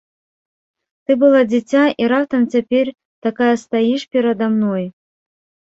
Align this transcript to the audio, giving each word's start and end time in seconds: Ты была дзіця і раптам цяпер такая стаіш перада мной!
Ты 1.05 1.11
была 1.23 1.41
дзіця 1.51 1.83
і 2.05 2.09
раптам 2.13 2.49
цяпер 2.57 2.85
такая 3.29 3.53
стаіш 3.67 4.01
перада 4.17 4.51
мной! 4.59 4.85